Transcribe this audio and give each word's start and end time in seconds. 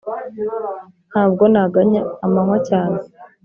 ntabwo 1.11 1.43
naganya 1.53 2.01
amanywa 2.25 2.57
cyane 2.67 2.97